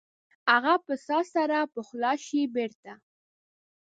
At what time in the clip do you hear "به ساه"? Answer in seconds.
0.85-1.23